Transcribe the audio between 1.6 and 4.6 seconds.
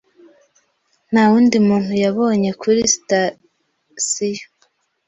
muntu yabonye kuri sitasiyo.